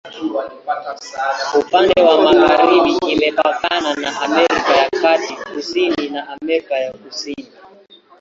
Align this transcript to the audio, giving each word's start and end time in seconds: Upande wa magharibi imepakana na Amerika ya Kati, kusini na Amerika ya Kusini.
Upande 1.59 2.01
wa 2.03 2.17
magharibi 2.21 2.97
imepakana 3.07 3.95
na 3.95 4.21
Amerika 4.21 4.71
ya 4.77 4.89
Kati, 4.89 5.35
kusini 5.53 6.09
na 6.09 6.27
Amerika 6.33 6.75
ya 6.77 6.91
Kusini. 6.93 7.51